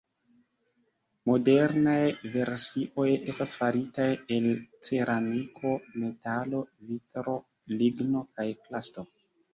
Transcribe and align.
Modernaj 1.31 1.97
versioj 2.35 3.05
estas 3.33 3.53
faritaj 3.59 4.07
el 4.37 4.47
ceramiko, 4.89 5.75
metalo, 6.05 6.63
vitro, 6.89 7.37
ligno 7.83 8.25
kaj 8.39 8.49
plasto. 8.67 9.07